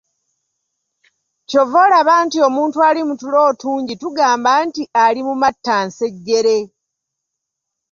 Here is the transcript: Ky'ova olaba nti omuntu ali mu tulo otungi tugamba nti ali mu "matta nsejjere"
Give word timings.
Ky'ova 1.49 1.77
olaba 1.85 2.13
nti 2.25 2.37
omuntu 2.47 2.77
ali 2.87 3.01
mu 3.07 3.13
tulo 3.21 3.39
otungi 3.49 3.93
tugamba 4.01 4.51
nti 4.65 4.81
ali 5.05 5.21
mu 5.27 5.33
"matta 5.41 5.77
nsejjere" 5.87 6.57